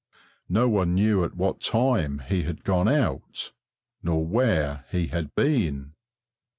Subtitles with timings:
[0.49, 3.51] No one knew at what time he had gone out,
[4.01, 5.93] nor where he had been.